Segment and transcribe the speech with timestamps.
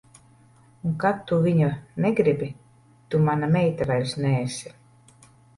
[0.89, 1.67] Un kad tu viņa
[2.07, 2.49] negribi,
[3.11, 4.77] tu mana meita vairs neesi.